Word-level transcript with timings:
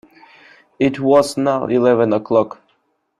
It 0.79 0.99
was 0.99 1.37
now 1.37 1.67
eleven 1.67 2.11
o'clock. 2.11 2.59